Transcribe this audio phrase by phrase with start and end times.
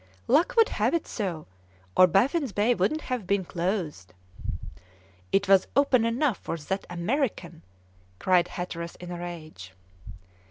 [0.27, 1.45] "Luck would have it so,
[1.95, 4.15] or Baffin's Bay wouldn't have been closed."
[5.31, 7.61] "It was open enough for that American!"
[8.17, 9.73] cried Hatteras in a rage.